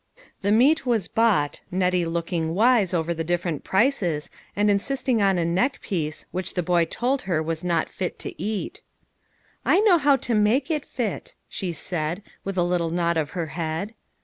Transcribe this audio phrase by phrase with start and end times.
[0.41, 5.45] The meat was bought, Nettie looking wise over the different pieces, and insisting on a
[5.45, 8.81] neck piece, which the boy told her was not fit to eat."
[9.63, 13.45] I know how to make it fit," she said, with a little nod of her
[13.53, 13.93] head.